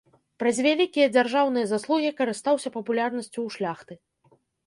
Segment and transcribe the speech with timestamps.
[0.43, 3.93] Праз вялікія дзяржаўныя заслугі карыстаўся папулярнасцю ў шляхты.